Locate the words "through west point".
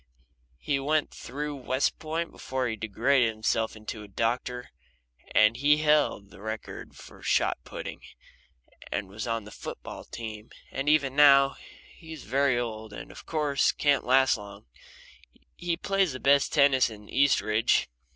1.13-2.31